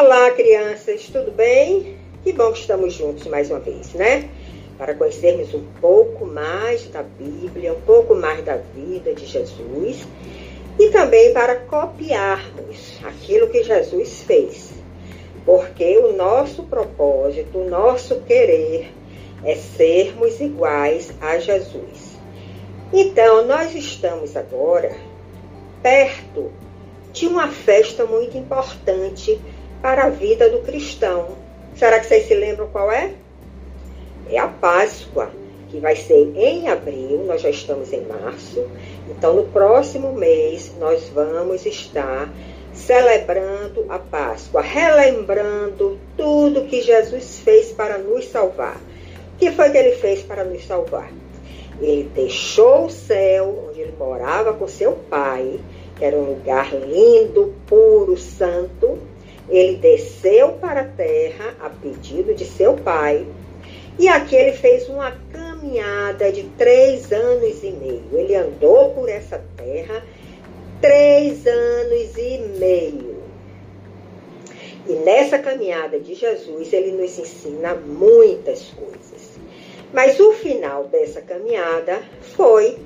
[0.00, 1.98] Olá, crianças, tudo bem?
[2.22, 4.30] Que bom que estamos juntos mais uma vez, né?
[4.78, 10.06] Para conhecermos um pouco mais da Bíblia, um pouco mais da vida de Jesus
[10.78, 14.70] e também para copiarmos aquilo que Jesus fez.
[15.44, 18.92] Porque o nosso propósito, o nosso querer
[19.42, 22.16] é sermos iguais a Jesus.
[22.92, 24.96] Então, nós estamos agora
[25.82, 26.52] perto
[27.12, 29.40] de uma festa muito importante
[29.80, 31.36] para a vida do cristão.
[31.76, 33.12] Será que vocês se lembram qual é?
[34.30, 35.30] É a Páscoa,
[35.70, 38.66] que vai ser em abril, nós já estamos em março.
[39.08, 42.28] Então, no próximo mês, nós vamos estar
[42.72, 48.76] celebrando a Páscoa, relembrando tudo que Jesus fez para nos salvar.
[49.34, 51.10] O que foi que ele fez para nos salvar?
[51.80, 55.60] Ele deixou o céu, onde ele morava com seu pai,
[55.96, 58.98] que era um lugar lindo, puro, santo,
[59.48, 63.26] ele desceu para a terra a pedido de seu pai,
[63.98, 68.04] e aqui ele fez uma caminhada de três anos e meio.
[68.12, 70.04] Ele andou por essa terra
[70.80, 73.18] três anos e meio.
[74.86, 79.38] E nessa caminhada de Jesus, ele nos ensina muitas coisas.
[79.92, 82.00] Mas o final dessa caminhada
[82.36, 82.78] foi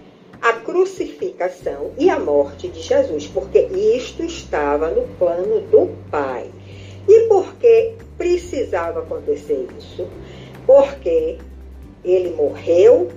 [0.42, 6.50] a crucificação e a morte de Jesus, porque isto estava no plano do Pai.
[7.08, 10.08] E por que precisava acontecer isso?
[10.66, 11.38] Porque
[12.04, 13.12] ele morreu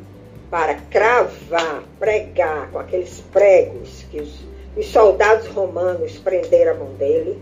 [0.52, 4.40] para cravar, pregar com aqueles pregos que os,
[4.78, 7.42] os soldados romanos prenderam a mão dele.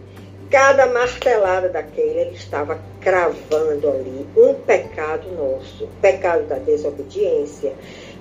[0.50, 7.74] Cada martelada daquele, ele estava cravando ali um pecado nosso, pecado da desobediência,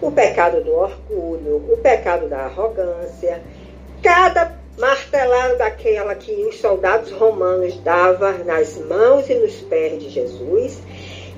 [0.03, 3.41] o pecado do orgulho, o pecado da arrogância.
[4.03, 10.82] Cada martelada daquela que os soldados romanos davam nas mãos e nos pés de Jesus,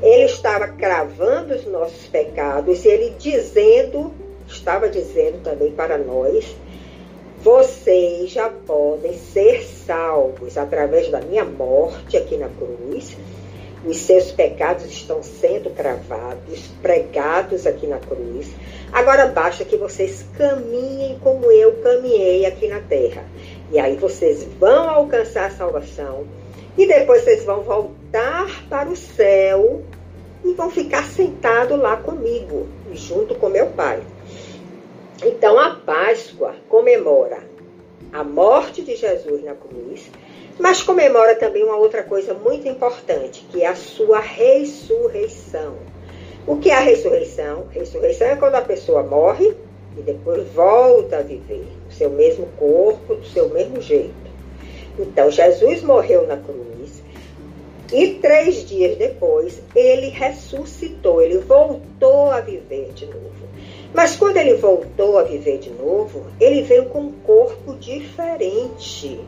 [0.03, 4.13] ele estava cravando os nossos pecados e ele dizendo,
[4.49, 6.57] estava dizendo também para nós,
[7.43, 13.15] vocês já podem ser salvos através da minha morte aqui na cruz
[13.87, 18.51] os seus pecados estão sendo cravados, pregados aqui na cruz.
[18.93, 23.25] Agora basta que vocês caminhem como eu caminhei aqui na terra.
[23.71, 26.27] E aí vocês vão alcançar a salvação.
[26.77, 29.83] E depois vocês vão voltar para o céu
[30.45, 34.03] e vão ficar sentados lá comigo, junto com meu Pai.
[35.25, 37.39] Então a Páscoa comemora
[38.13, 40.11] a morte de Jesus na cruz
[40.59, 45.75] mas comemora também uma outra coisa muito importante, que é a sua ressurreição.
[46.47, 47.67] O que é a ressurreição?
[47.71, 49.55] Ressurreição é quando a pessoa morre
[49.97, 54.15] e depois volta a viver, o seu mesmo corpo, do seu mesmo jeito.
[54.99, 57.03] Então, Jesus morreu na cruz
[57.93, 63.45] e três dias depois ele ressuscitou, ele voltou a viver de novo.
[63.93, 69.21] Mas quando ele voltou a viver de novo, ele veio com um corpo diferente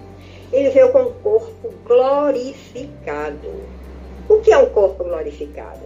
[0.53, 3.51] ele veio com um corpo glorificado.
[4.29, 5.81] O que é um corpo glorificado?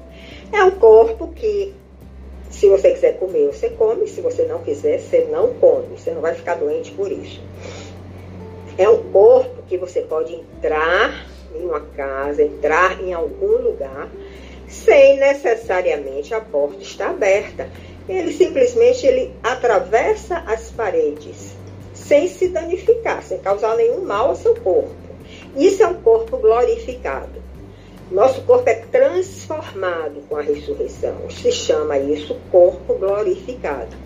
[0.52, 1.74] É um corpo que,
[2.50, 6.20] se você quiser comer, você come, se você não quiser, você não come, você não
[6.20, 7.40] vai ficar doente por isso.
[8.78, 14.08] É um corpo que você pode entrar em uma casa, entrar em algum lugar,
[14.68, 17.68] sem necessariamente a porta estar aberta.
[18.08, 21.60] Ele simplesmente ele atravessa as paredes
[22.10, 24.90] sem se danificar, sem causar nenhum mal ao seu corpo.
[25.56, 27.40] Isso é um corpo glorificado.
[28.10, 31.30] Nosso corpo é transformado com a ressurreição.
[31.30, 33.96] Se chama isso corpo glorificado.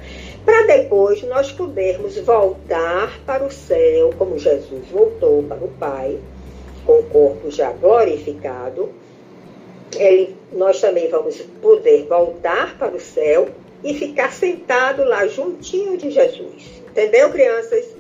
[0.45, 6.19] Para depois nós podermos voltar para o céu, como Jesus voltou para o Pai,
[6.85, 8.91] com o corpo já glorificado.
[9.97, 13.49] Ele, nós também vamos poder voltar para o céu
[13.83, 16.85] e ficar sentado lá juntinho de Jesus.
[16.91, 17.94] Entendeu, crianças?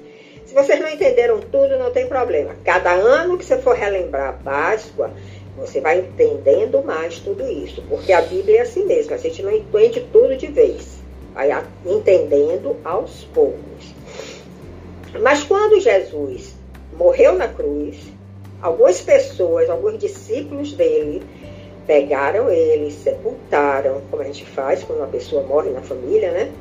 [0.54, 2.54] Se vocês não entenderam tudo, não tem problema.
[2.62, 5.10] Cada ano que você for relembrar a Páscoa,
[5.56, 7.82] você vai entendendo mais tudo isso.
[7.88, 11.00] Porque a Bíblia é assim mesmo, a gente não entende tudo de vez.
[11.34, 11.50] Vai
[11.84, 13.92] entendendo aos poucos.
[15.20, 16.54] Mas quando Jesus
[16.96, 17.96] morreu na cruz,
[18.62, 21.20] algumas pessoas, alguns discípulos dele,
[21.84, 26.52] pegaram ele, sepultaram, como a gente faz quando uma pessoa morre na família, né?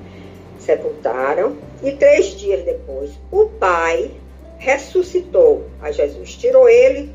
[0.63, 4.12] sepultaram, e três dias depois o pai
[4.57, 7.12] ressuscitou a Jesus, tirou ele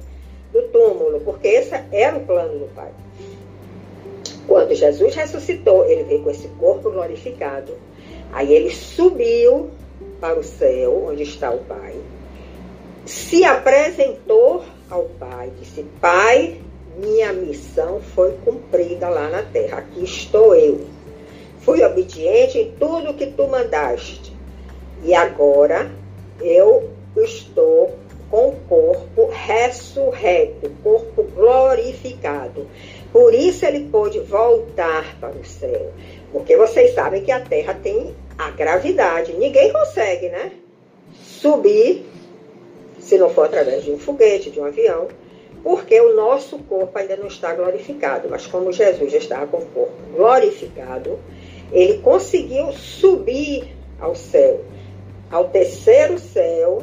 [0.52, 2.90] do túmulo, porque esse era o plano do pai.
[4.46, 7.72] Quando Jesus ressuscitou, ele veio com esse corpo glorificado,
[8.32, 9.70] aí ele subiu
[10.20, 11.96] para o céu, onde está o pai,
[13.08, 16.60] se apresentou ao Pai, disse: Pai,
[16.96, 20.86] minha missão foi cumprida lá na terra, aqui estou eu.
[21.60, 24.27] Fui obediente em tudo que tu mandaste.
[25.02, 25.90] E agora
[26.40, 27.96] eu estou
[28.30, 32.66] com o corpo ressurreto, corpo glorificado.
[33.12, 35.92] Por isso ele pôde voltar para o céu.
[36.32, 39.32] Porque vocês sabem que a Terra tem a gravidade.
[39.32, 40.52] Ninguém consegue, né?
[41.14, 42.04] Subir,
[43.00, 45.08] se não for através de um foguete, de um avião,
[45.62, 48.28] porque o nosso corpo ainda não está glorificado.
[48.30, 51.18] Mas como Jesus já estava com o corpo glorificado,
[51.72, 54.60] ele conseguiu subir ao céu,
[55.30, 56.82] ao terceiro céu,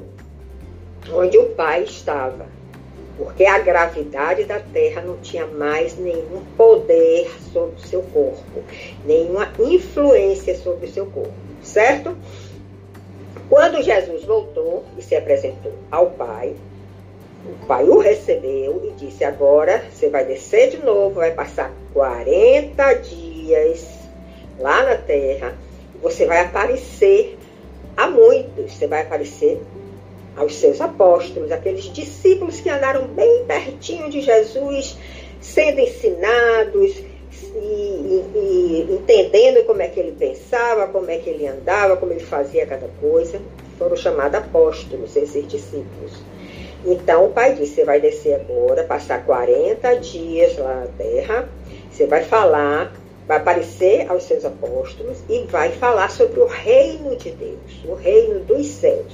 [1.12, 2.46] onde o Pai estava.
[3.18, 8.64] Porque a gravidade da Terra não tinha mais nenhum poder sobre o seu corpo,
[9.06, 11.34] nenhuma influência sobre o seu corpo,
[11.64, 12.16] certo?
[13.48, 16.56] Quando Jesus voltou e se apresentou ao Pai,
[17.46, 22.94] o pai o recebeu e disse: Agora você vai descer de novo, vai passar 40
[22.96, 23.88] dias
[24.60, 25.54] lá na terra.
[26.02, 27.35] Você vai aparecer
[27.96, 28.74] a muitos.
[28.74, 29.62] Você vai aparecer
[30.36, 34.98] aos seus apóstolos, aqueles discípulos que andaram bem pertinho de Jesus,
[35.40, 37.04] sendo ensinados
[37.56, 42.12] e, e, e, entendendo como é que ele pensava, como é que ele andava, como
[42.12, 43.40] ele fazia cada coisa.
[43.78, 46.24] Foram chamados apóstolos, esses discípulos.
[46.86, 51.50] Então o pai disse: Você vai descer agora, passar 40 dias lá na terra,
[51.90, 52.94] você vai falar,
[53.28, 58.40] vai aparecer aos seus apóstolos e vai falar sobre o reino de Deus, o reino
[58.42, 59.14] dos céus.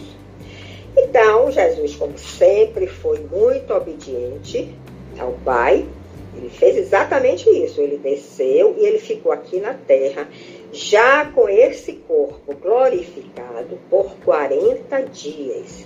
[0.97, 4.75] Então, Jesus, como sempre, foi muito obediente
[5.17, 5.87] ao Pai.
[6.35, 7.81] Ele fez exatamente isso.
[7.81, 10.27] Ele desceu e ele ficou aqui na terra,
[10.71, 15.85] já com esse corpo glorificado por 40 dias.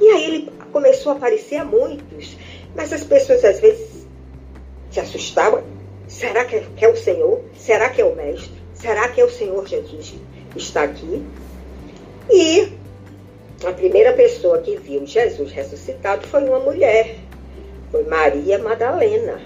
[0.00, 2.36] E aí ele começou a aparecer a muitos,
[2.74, 4.06] mas as pessoas às vezes
[4.90, 5.62] se assustavam.
[6.06, 7.40] Será que é o Senhor?
[7.56, 8.62] Será que é o Mestre?
[8.74, 10.14] Será que é o Senhor Jesus
[10.52, 11.24] que está aqui?
[12.30, 12.72] E
[13.64, 17.16] a primeira pessoa que viu Jesus ressuscitado foi uma mulher,
[17.90, 19.40] foi Maria Madalena,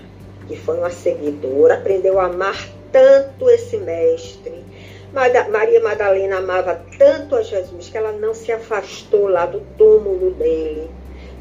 [0.47, 4.65] que foi uma seguidora, aprendeu a amar tanto esse mestre.
[5.13, 10.91] Maria Madalena amava tanto a Jesus que ela não se afastou lá do túmulo dele,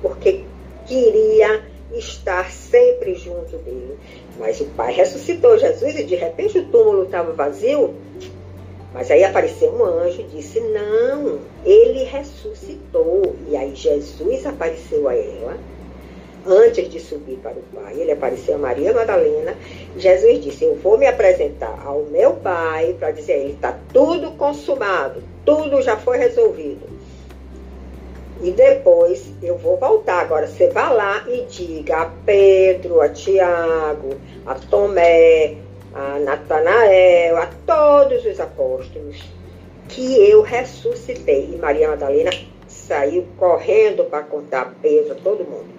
[0.02, 0.44] porque
[0.86, 3.98] queria estar sempre junto dele.
[4.38, 7.94] Mas o pai ressuscitou Jesus e de repente o túmulo estava vazio.
[8.94, 13.36] Mas aí apareceu um anjo e disse: Não, ele ressuscitou.
[13.50, 15.58] E aí Jesus apareceu a ela,
[16.46, 18.00] antes de subir para o Pai.
[18.00, 19.56] Ele apareceu a Maria Madalena.
[19.98, 25.22] Jesus disse: Eu vou me apresentar ao meu Pai para dizer ele: Está tudo consumado,
[25.46, 26.97] tudo já foi resolvido.
[28.42, 30.22] E depois eu vou voltar.
[30.22, 35.58] Agora você vá lá e diga a Pedro, a Tiago, a Tomé,
[35.94, 39.18] a Natanael, a todos os apóstolos,
[39.90, 41.50] que eu ressuscitei.
[41.54, 42.32] E Maria Madalena
[42.68, 45.70] saiu correndo para contar a Pedro, a todo mundo.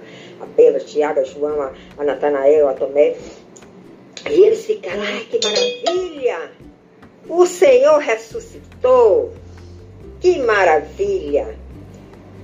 [0.40, 3.14] A Pedro, a Tiago, a João, a, a Natanael, a Tomé.
[4.28, 6.50] E eles ficaram, ai que maravilha!
[7.28, 9.32] O Senhor ressuscitou!
[10.20, 11.56] Que maravilha!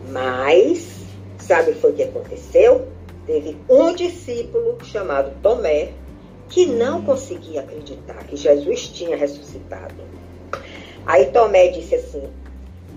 [0.09, 1.05] Mas,
[1.39, 2.89] sabe o que aconteceu?
[3.27, 5.93] Teve um discípulo chamado Tomé,
[6.49, 9.95] que não conseguia acreditar que Jesus tinha ressuscitado.
[11.07, 12.23] Aí Tomé disse assim: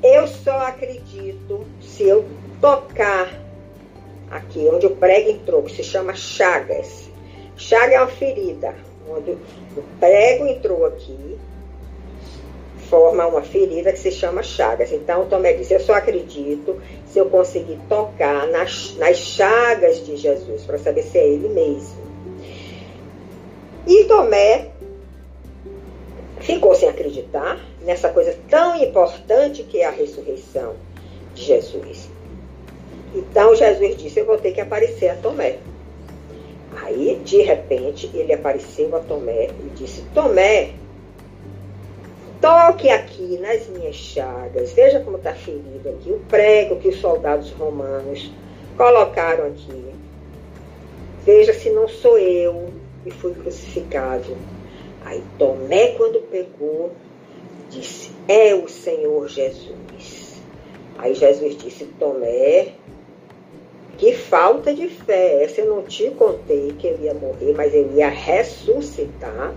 [0.03, 2.25] Eu só acredito se eu
[2.59, 3.29] tocar
[4.29, 7.09] aqui onde o prego entrou, que se chama chagas.
[7.55, 8.75] Chaga é uma ferida,
[9.09, 11.37] onde o prego entrou aqui,
[12.89, 14.91] forma uma ferida que se chama chagas.
[14.91, 20.63] Então Tomé disse: Eu só acredito se eu conseguir tocar nas, nas chagas de Jesus,
[20.63, 22.07] para saber se é ele mesmo.
[23.85, 24.69] E Tomé
[26.39, 30.75] ficou sem acreditar nessa coisa tão importante que é a ressurreição
[31.33, 32.09] de Jesus.
[33.13, 35.57] Então Jesus disse: Eu vou ter que aparecer a Tomé.
[36.83, 40.71] Aí, de repente, ele apareceu a Tomé e disse: Tomé,
[42.41, 44.71] toque aqui nas minhas chagas.
[44.73, 46.11] Veja como está ferido aqui.
[46.11, 48.31] O prego que os soldados romanos
[48.75, 49.93] colocaram aqui.
[51.25, 52.69] Veja se não sou eu
[53.05, 54.37] e fui crucificado.
[55.03, 56.91] Aí Tomé, quando pegou,
[57.69, 60.41] disse: É o Senhor Jesus.
[60.97, 62.73] Aí Jesus disse: Tomé,
[63.97, 65.43] que falta de fé.
[65.43, 69.53] Essa eu não te contei que ele ia morrer, mas ele ia ressuscitar.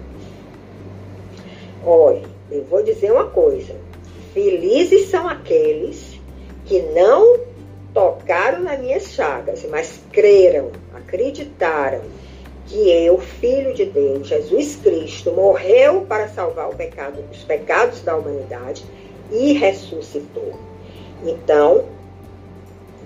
[1.84, 3.75] Olha, eu vou dizer uma coisa:
[4.33, 6.19] felizes são aqueles
[6.64, 7.40] que não
[7.92, 12.02] tocaram nas minhas chagas, mas creram, acreditaram
[12.66, 18.85] que eu, Filho de Deus, Jesus Cristo, morreu para salvar pecado, os pecados da humanidade
[19.30, 20.54] e ressuscitou.
[21.25, 21.85] Então,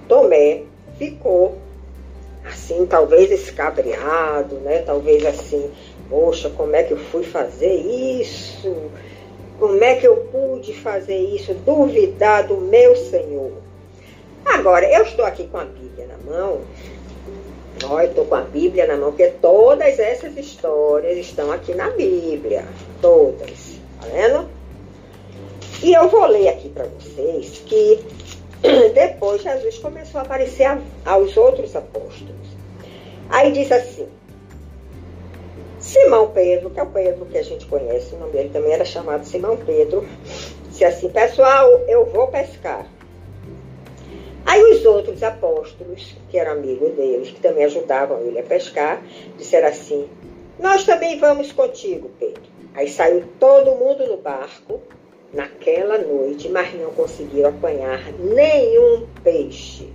[0.07, 0.65] Tomé
[0.99, 1.57] ficou
[2.45, 4.81] assim, talvez escabriado, né?
[4.81, 5.71] Talvez assim,
[6.11, 8.91] poxa, como é que eu fui fazer isso?
[9.59, 11.55] Como é que eu pude fazer isso?
[11.55, 13.53] Duvidar do meu Senhor.
[14.45, 16.61] Agora, eu estou aqui com a Bíblia na mão.
[17.85, 21.91] Ó, eu estou com a Bíblia na mão, porque todas essas histórias estão aqui na
[21.91, 22.65] Bíblia.
[23.01, 23.79] Todas.
[24.01, 24.49] Tá vendo?
[25.83, 28.01] E eu vou ler aqui para vocês que
[28.95, 32.35] depois Jesus começou a aparecer aos outros apóstolos.
[33.29, 34.09] Aí diz assim:
[35.85, 38.87] Simão Pedro, que é o Pedro que a gente conhece, o nome dele também era
[38.87, 40.03] chamado Simão Pedro,
[40.67, 42.87] disse assim: Pessoal, eu vou pescar.
[44.47, 49.03] Aí os outros apóstolos, que eram amigos deles, que também ajudavam ele a pescar,
[49.37, 50.09] disseram assim:
[50.59, 52.43] Nós também vamos contigo, Pedro.
[52.73, 54.81] Aí saiu todo mundo no barco
[55.35, 59.93] naquela noite, mas não conseguiram apanhar nenhum peixe.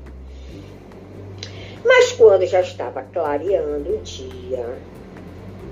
[1.84, 4.78] Mas quando já estava clareando o dia,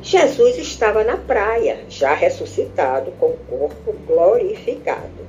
[0.07, 5.27] Jesus estava na praia, já ressuscitado, com o corpo glorificado.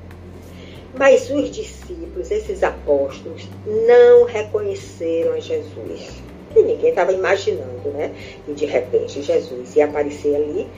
[0.96, 6.22] Mas os discípulos, esses apóstolos, não reconheceram a Jesus.
[6.54, 8.14] E ninguém estava imaginando, né?
[8.46, 10.68] E de repente Jesus ia aparecer ali,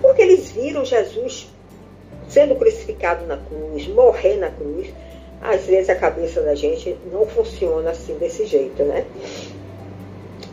[0.00, 1.52] porque eles viram Jesus
[2.30, 4.88] sendo crucificado na cruz, morrer na cruz.
[5.42, 9.04] Às vezes a cabeça da gente não funciona assim desse jeito, né?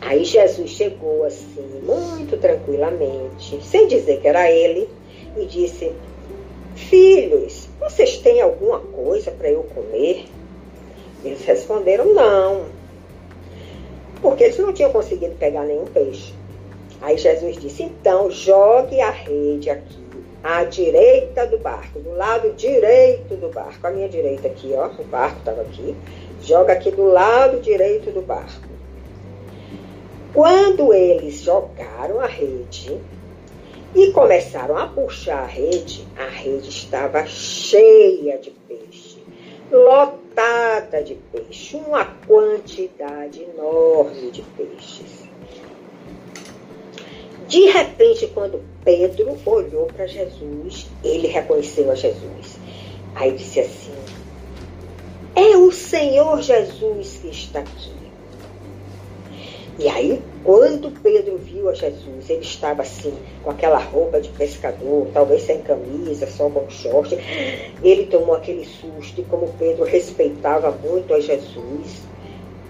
[0.00, 4.88] Aí Jesus chegou assim, muito tranquilamente, sem dizer que era ele,
[5.36, 5.92] e disse:
[6.74, 10.26] Filhos, vocês têm alguma coisa para eu comer?
[11.24, 12.66] Eles responderam: Não,
[14.22, 16.32] porque eles não tinham conseguido pegar nenhum peixe.
[17.00, 20.08] Aí Jesus disse: Então jogue a rede aqui
[20.42, 25.04] à direita do barco, do lado direito do barco, a minha direita aqui, ó, o
[25.04, 25.96] barco estava aqui,
[26.42, 28.77] joga aqui do lado direito do barco.
[30.32, 33.00] Quando eles jogaram a rede
[33.94, 39.18] e começaram a puxar a rede, a rede estava cheia de peixe,
[39.72, 45.26] lotada de peixe, uma quantidade enorme de peixes.
[47.48, 52.58] De repente, quando Pedro olhou para Jesus, ele reconheceu a Jesus.
[53.14, 53.94] Aí disse assim:
[55.34, 57.97] É o Senhor Jesus que está aqui.
[59.78, 65.06] E aí, quando Pedro viu a Jesus, ele estava assim, com aquela roupa de pescador,
[65.14, 67.16] talvez sem camisa, só com short.
[67.80, 72.02] Ele tomou aquele susto, e como Pedro respeitava muito a Jesus,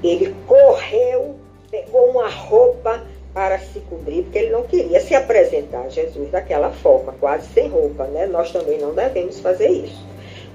[0.05, 1.37] ele correu,
[1.71, 6.71] pegou uma roupa para se cobrir, porque ele não queria se apresentar a Jesus daquela
[6.73, 8.27] forma, quase sem roupa, né?
[8.27, 10.07] Nós também não devemos fazer isso.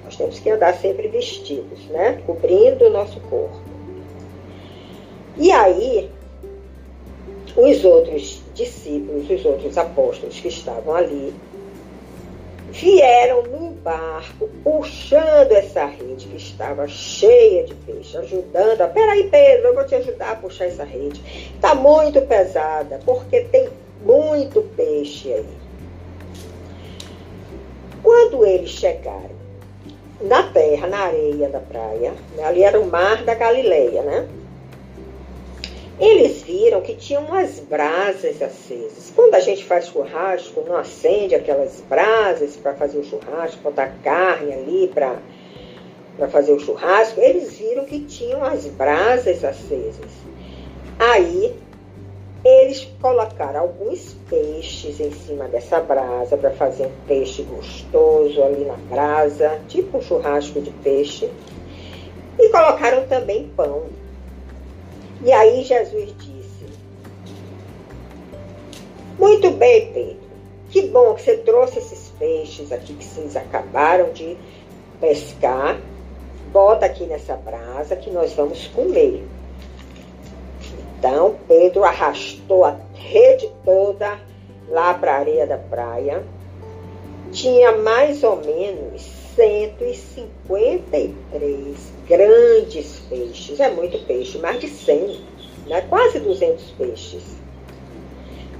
[0.03, 2.21] Nós temos que andar sempre vestidos, né?
[2.27, 3.57] Cobrindo o nosso corpo.
[5.35, 6.11] E aí,
[7.55, 11.33] os outros discípulos, os outros apóstolos que estavam ali,
[12.71, 18.91] vieram no barco, puxando essa rede que estava cheia de peixe, ajudando.
[18.91, 21.21] Peraí, Pedro, eu vou te ajudar a puxar essa rede.
[21.55, 23.69] Está muito pesada, porque tem
[24.03, 25.45] muito peixe aí.
[28.01, 29.43] Quando eles chegaram
[30.19, 34.27] na terra, na areia da praia, né, ali era o mar da Galileia, né?
[35.99, 39.11] Eles viram que tinha umas brasas acesas.
[39.15, 44.53] Quando a gente faz churrasco, não acende aquelas brasas para fazer o churrasco, botar carne
[44.53, 47.19] ali para fazer o churrasco.
[47.19, 50.11] Eles viram que tinham as brasas acesas.
[50.99, 51.55] Aí
[52.43, 58.75] eles colocaram alguns peixes em cima dessa brasa para fazer um peixe gostoso ali na
[58.89, 61.29] brasa, tipo um churrasco de peixe.
[62.39, 63.83] E colocaram também pão
[65.23, 66.65] e aí Jesus disse:
[69.17, 70.23] Muito bem, Pedro.
[70.69, 74.35] Que bom que você trouxe esses peixes aqui que vocês acabaram de
[74.99, 75.79] pescar.
[76.51, 79.23] Bota aqui nessa brasa que nós vamos comer.
[80.97, 84.19] Então, Pedro arrastou a rede toda
[84.69, 86.23] lá para a areia da praia.
[87.31, 93.59] Tinha mais ou menos 153 grandes peixes.
[93.59, 95.21] É muito peixe, mais de 100,
[95.67, 95.81] né?
[95.89, 97.23] quase 200 peixes.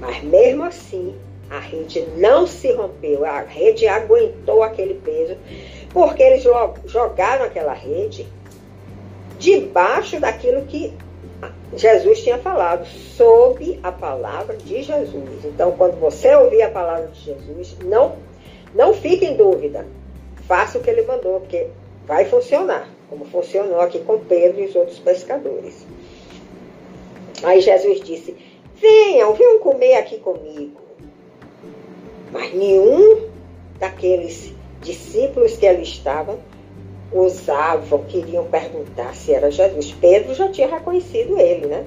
[0.00, 1.14] Mas mesmo assim,
[1.50, 5.36] a rede não se rompeu, a rede aguentou aquele peso,
[5.90, 6.44] porque eles
[6.86, 8.26] jogaram aquela rede
[9.38, 10.92] debaixo daquilo que
[11.76, 15.44] Jesus tinha falado, sob a palavra de Jesus.
[15.44, 18.16] Então, quando você ouvir a palavra de Jesus, não,
[18.74, 19.86] não fique em dúvida.
[20.46, 21.68] Faça o que ele mandou, porque
[22.06, 25.86] vai funcionar, como funcionou aqui com Pedro e os outros pescadores.
[27.42, 28.36] Aí Jesus disse:
[28.76, 30.80] Venham, venham comer aqui comigo.
[32.32, 33.28] Mas nenhum
[33.78, 36.38] daqueles discípulos que ali estavam
[37.14, 39.92] ousavam, queriam perguntar se era Jesus.
[39.92, 41.86] Pedro já tinha reconhecido ele, né?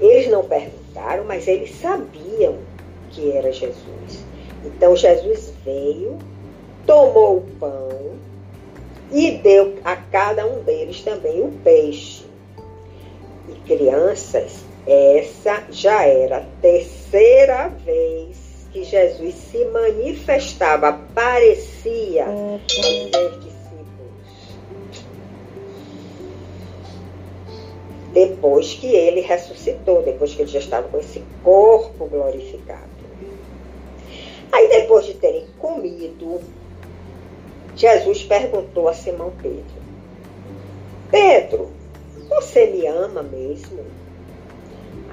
[0.00, 2.56] Eles não perguntaram, mas eles sabiam
[3.10, 4.24] que era Jesus.
[4.64, 6.18] Então Jesus veio,
[6.86, 7.90] tomou o pão
[9.12, 12.24] e deu a cada um deles também o peixe.
[13.48, 18.36] E crianças, essa já era a terceira vez
[18.72, 23.50] que Jesus se manifestava, aparecia aos discípulos.
[28.12, 32.90] Depois que ele ressuscitou, depois que ele já estava com esse corpo glorificado.
[34.52, 36.40] Aí, depois de terem comido,
[37.80, 39.64] Jesus perguntou a Simão Pedro:
[41.10, 41.70] Pedro,
[42.28, 43.78] você me ama mesmo?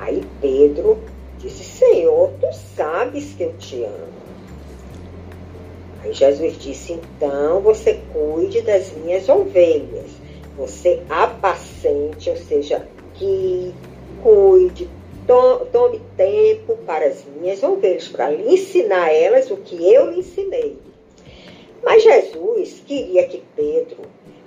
[0.02, 0.98] Aí Pedro
[1.38, 4.12] disse: Senhor, tu sabes que eu te amo.
[6.04, 10.12] Aí Jesus disse: Então você cuide das minhas ovelhas.
[10.58, 13.74] Você apacente, ou seja, que
[14.22, 14.90] cuide,
[15.72, 20.87] tome tempo para as minhas ovelhas, para ensinar elas o que eu lhe ensinei.
[21.88, 24.00] Mas Jesus queria que Pedro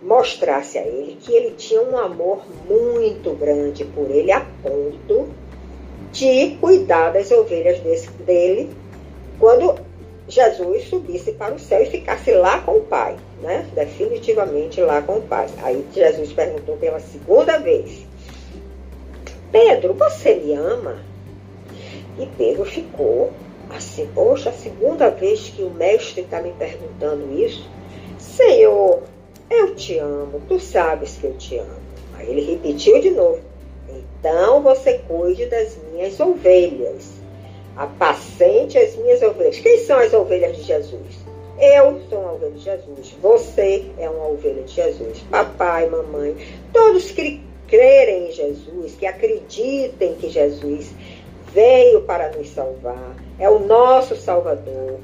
[0.02, 5.30] mostrasse a ele que ele tinha um amor muito grande por ele, a ponto
[6.12, 8.68] de cuidar das ovelhas desse, dele
[9.38, 9.74] quando
[10.28, 13.66] Jesus subisse para o céu e ficasse lá com o Pai, né?
[13.74, 15.46] Definitivamente lá com o Pai.
[15.62, 18.06] Aí Jesus perguntou pela segunda vez:
[19.50, 20.98] Pedro, você me ama?
[22.18, 23.32] E Pedro ficou
[23.80, 27.68] assim: Poxa, a segunda vez que o Mestre está me perguntando isso.
[28.18, 29.02] Senhor,
[29.50, 31.80] eu te amo, tu sabes que eu te amo.
[32.14, 33.40] Aí ele repetiu de novo:
[33.88, 37.20] então você cuide das minhas ovelhas.
[37.76, 39.58] Apacente as minhas ovelhas.
[39.58, 41.30] Quem são as ovelhas de Jesus?
[41.58, 43.14] Eu sou uma ovelha de Jesus.
[43.22, 45.20] Você é uma ovelha de Jesus.
[45.30, 46.36] Papai, mamãe,
[46.72, 50.90] todos que crerem em Jesus, que acreditem que Jesus
[51.52, 54.98] veio para nos salvar, é o nosso Salvador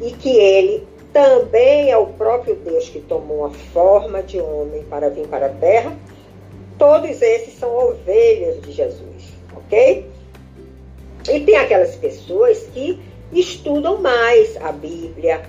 [0.00, 5.08] e que ele também é o próprio Deus que tomou a forma de homem para
[5.08, 5.92] vir para a terra
[6.80, 10.06] Todos esses são ovelhas de Jesus, ok?
[11.30, 12.98] E tem aquelas pessoas que
[13.30, 15.42] estudam mais a Bíblia,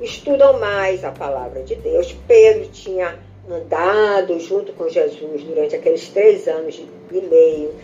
[0.00, 2.16] estudam mais a palavra de Deus.
[2.26, 7.74] Pedro tinha andado junto com Jesus durante aqueles três anos e meio.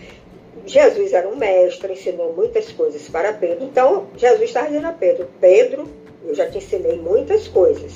[0.64, 3.64] Jesus era um mestre, ensinou muitas coisas para Pedro.
[3.64, 5.88] Então, Jesus está dizendo a Pedro: Pedro,
[6.24, 7.92] eu já te ensinei muitas coisas.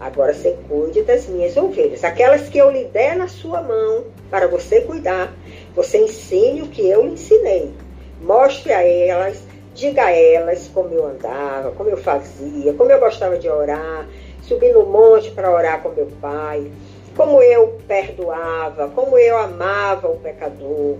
[0.00, 4.46] Agora você cuide das minhas ovelhas, aquelas que eu lhe der na sua mão para
[4.46, 5.34] você cuidar.
[5.74, 7.72] Você ensine o que eu lhe ensinei.
[8.20, 9.42] Mostre a elas,
[9.74, 14.08] diga a elas como eu andava, como eu fazia, como eu gostava de orar,
[14.42, 16.70] subir no monte para orar com meu pai,
[17.16, 20.96] como eu perdoava, como eu amava o pecador,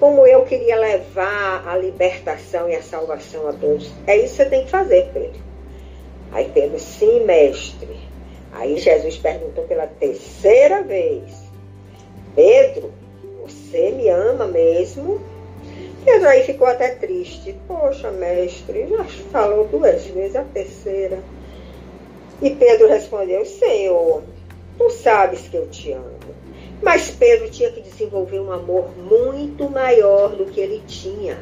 [0.00, 3.92] como eu queria levar a libertação e a salvação a todos.
[4.06, 5.40] É isso que você tem que fazer, Pedro.
[6.32, 8.00] Aí Pedro, sim, mestre.
[8.52, 11.30] Aí Jesus perguntou pela terceira vez:
[12.34, 12.90] Pedro,
[13.42, 15.20] você me ama mesmo?
[16.04, 17.54] Pedro aí ficou até triste.
[17.68, 21.22] Poxa, mestre, já falou duas vezes, a terceira.
[22.40, 24.22] E Pedro respondeu: Senhor,
[24.78, 26.18] tu sabes que eu te amo.
[26.82, 31.38] Mas Pedro tinha que desenvolver um amor muito maior do que ele tinha.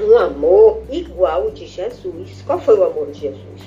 [0.00, 2.42] Um amor igual ao de Jesus.
[2.46, 3.62] Qual foi o amor de Jesus?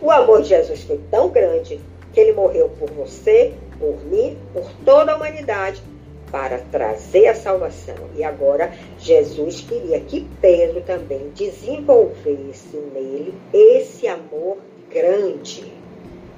[0.00, 1.80] O amor de Jesus foi tão grande
[2.12, 5.82] que ele morreu por você, por mim, por toda a humanidade,
[6.30, 7.96] para trazer a salvação.
[8.16, 14.58] E agora Jesus queria que Pedro também desenvolvesse nele esse amor
[14.90, 15.72] grande,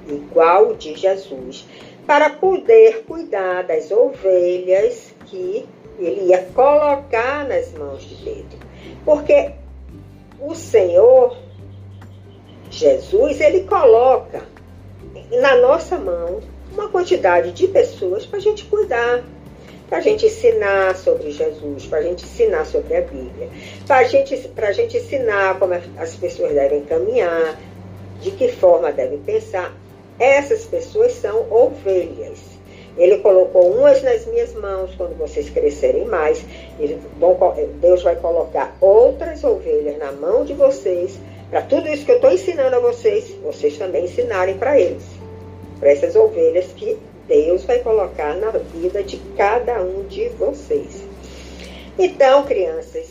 [0.07, 1.65] igual o de Jesus,
[2.07, 5.67] para poder cuidar das ovelhas que
[5.99, 8.59] ele ia colocar nas mãos de Pedro.
[9.03, 9.51] Porque
[10.39, 11.37] o Senhor
[12.69, 14.43] Jesus, ele coloca
[15.41, 16.39] na nossa mão
[16.71, 19.23] uma quantidade de pessoas para a gente cuidar,
[19.89, 23.49] para a gente ensinar sobre Jesus, para a gente ensinar sobre a Bíblia,
[23.85, 27.57] para gente, a gente ensinar como as pessoas devem caminhar,
[28.21, 29.73] de que forma devem pensar.
[30.19, 32.39] Essas pessoas são ovelhas.
[32.97, 36.43] Ele colocou umas nas minhas mãos quando vocês crescerem mais.
[37.79, 42.31] Deus vai colocar outras ovelhas na mão de vocês, para tudo isso que eu estou
[42.31, 45.03] ensinando a vocês, vocês também ensinarem para eles.
[45.79, 51.03] Para essas ovelhas que Deus vai colocar na vida de cada um de vocês.
[51.99, 53.09] Então, crianças,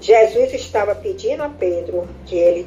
[0.00, 2.66] Jesus estava pedindo a Pedro que ele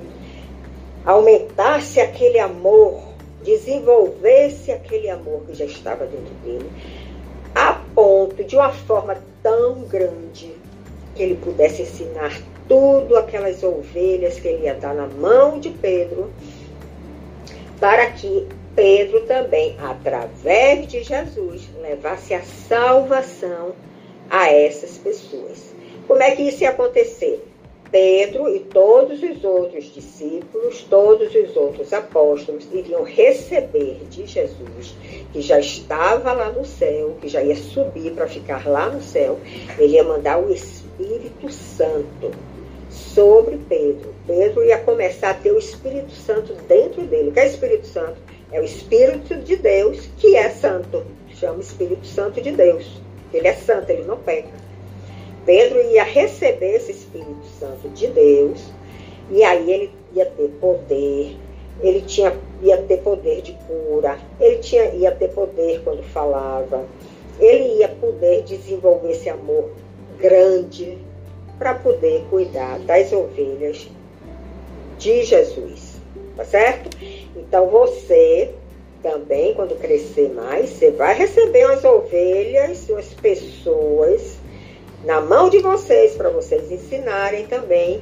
[1.05, 3.08] aumentasse aquele amor
[3.43, 6.69] desenvolvesse aquele amor que já estava dentro dele,
[7.55, 10.53] a ponto de uma forma tão grande
[11.15, 16.31] que ele pudesse ensinar tudo aquelas ovelhas que ele ia dar na mão de Pedro,
[17.79, 23.73] para que Pedro também, através de Jesus, levasse a salvação
[24.29, 25.73] a essas pessoas.
[26.07, 27.48] Como é que isso ia acontecer?
[27.91, 34.95] Pedro e todos os outros discípulos, todos os outros apóstolos iriam receber de Jesus,
[35.33, 39.39] que já estava lá no céu, que já ia subir para ficar lá no céu,
[39.77, 42.31] ele ia mandar o Espírito Santo
[42.89, 44.13] sobre Pedro.
[44.27, 47.29] Pedro ia começar a ter o Espírito Santo dentro dele.
[47.29, 48.17] O que é Espírito Santo?
[48.51, 51.03] É o Espírito de Deus que é santo.
[51.33, 53.01] Chama Espírito Santo de Deus.
[53.33, 54.68] Ele é santo, ele não peca.
[55.45, 58.71] Pedro ia receber esse Espírito Santo de Deus,
[59.29, 61.37] e aí ele ia ter poder,
[61.81, 66.85] ele tinha, ia ter poder de cura, ele tinha, ia ter poder quando falava,
[67.39, 69.71] ele ia poder desenvolver esse amor
[70.19, 70.97] grande
[71.57, 73.87] para poder cuidar das ovelhas
[74.97, 75.99] de Jesus.
[76.35, 76.89] Tá certo?
[77.35, 78.51] Então você
[79.03, 84.38] também, quando crescer mais, você vai receber umas ovelhas, umas pessoas
[85.03, 88.01] na mão de vocês para vocês ensinarem também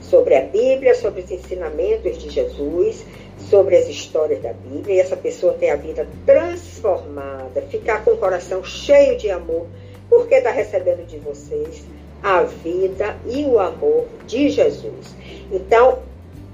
[0.00, 3.04] sobre a Bíblia, sobre os ensinamentos de Jesus,
[3.38, 8.16] sobre as histórias da Bíblia, e essa pessoa ter a vida transformada, ficar com o
[8.16, 9.66] coração cheio de amor,
[10.08, 11.84] porque está recebendo de vocês
[12.22, 15.14] a vida e o amor de Jesus.
[15.50, 15.98] Então,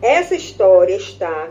[0.02, 1.50] essa história está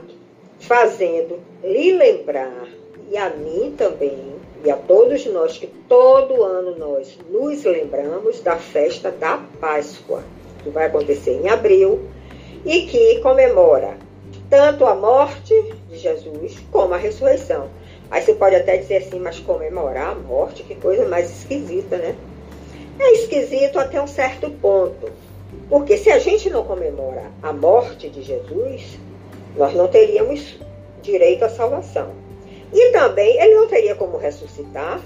[0.60, 2.68] fazendo lhe lembrar,
[3.10, 8.58] e a mim também, e a todos nós que todo ano nós nos lembramos da
[8.58, 10.24] festa da Páscoa,
[10.64, 12.02] que vai acontecer em abril
[12.66, 13.98] e que comemora
[14.50, 15.54] tanto a morte
[15.90, 17.70] de Jesus como a ressurreição.
[18.12, 22.16] Aí você pode até dizer assim, mas comemorar a morte, que coisa mais esquisita, né?
[23.00, 25.10] É esquisito até um certo ponto.
[25.70, 29.00] Porque se a gente não comemora a morte de Jesus,
[29.56, 30.58] nós não teríamos
[31.02, 32.10] direito à salvação.
[32.72, 35.02] E também ele não teria como ressuscitar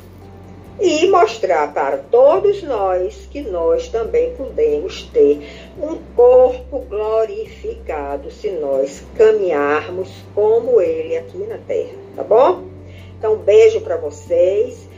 [0.80, 5.40] e mostrar para todos nós que nós também podemos ter
[5.82, 12.64] um corpo glorificado se nós caminharmos como ele aqui na terra, tá bom?
[13.18, 14.90] Então, um beijo para vocês.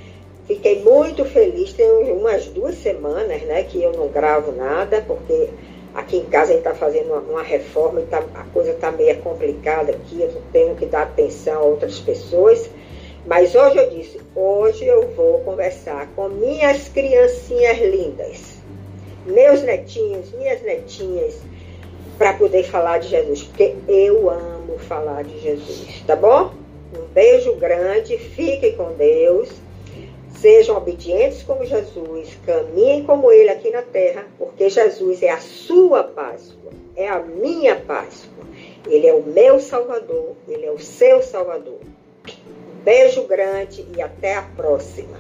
[0.48, 1.74] Fiquei muito feliz.
[1.74, 5.50] Tem umas duas semanas, né, que eu não gravo nada, porque
[5.96, 8.92] Aqui em casa a gente está fazendo uma, uma, reforma e tá, a coisa está
[8.92, 12.70] meio complicada aqui, eu tenho que dar atenção a outras pessoas.
[13.26, 18.58] Mas hoje eu disse, hoje eu vou conversar com minhas criancinhas lindas,
[19.26, 21.40] meus netinhos, minhas netinhas,
[22.18, 26.52] para poder falar de Jesus, porque eu amo falar de Jesus, tá bom?
[26.94, 29.50] Um beijo grande, fiquem com Deus.
[30.46, 36.04] Sejam obedientes como Jesus, caminhem como Ele aqui na terra, porque Jesus é a sua
[36.04, 38.46] Páscoa, é a minha Páscoa.
[38.88, 41.80] Ele é o meu Salvador, Ele é o seu Salvador.
[42.84, 45.20] beijo grande e até a próxima.